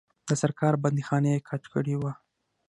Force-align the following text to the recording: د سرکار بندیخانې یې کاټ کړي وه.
د 0.29 0.31
سرکار 0.41 0.73
بندیخانې 0.83 1.31
یې 1.35 1.43
کاټ 1.47 1.63
کړي 1.73 1.95
وه. 2.01 2.11